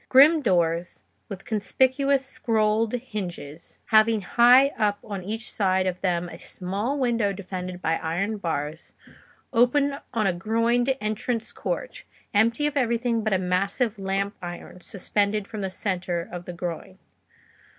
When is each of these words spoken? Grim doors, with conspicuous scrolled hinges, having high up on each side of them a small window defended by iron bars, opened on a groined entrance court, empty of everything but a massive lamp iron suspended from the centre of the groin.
Grim 0.09 0.41
doors, 0.41 1.03
with 1.29 1.45
conspicuous 1.45 2.25
scrolled 2.25 2.93
hinges, 2.93 3.77
having 3.91 4.21
high 4.21 4.69
up 4.69 4.97
on 5.03 5.23
each 5.23 5.51
side 5.51 5.85
of 5.85 6.01
them 6.01 6.27
a 6.27 6.39
small 6.39 6.97
window 6.97 7.31
defended 7.31 7.83
by 7.83 7.97
iron 7.97 8.37
bars, 8.37 8.95
opened 9.53 10.01
on 10.11 10.25
a 10.25 10.33
groined 10.33 10.97
entrance 10.99 11.51
court, 11.53 12.03
empty 12.33 12.65
of 12.65 12.75
everything 12.75 13.23
but 13.23 13.31
a 13.31 13.37
massive 13.37 13.99
lamp 13.99 14.33
iron 14.41 14.81
suspended 14.81 15.47
from 15.47 15.61
the 15.61 15.69
centre 15.69 16.27
of 16.31 16.45
the 16.45 16.53
groin. 16.53 16.97